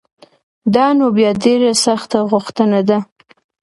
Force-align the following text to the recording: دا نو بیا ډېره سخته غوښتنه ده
دا 0.75 0.87
نو 0.97 1.05
بیا 1.17 1.31
ډېره 1.43 1.71
سخته 1.85 2.19
غوښتنه 2.31 2.79
ده 2.89 2.97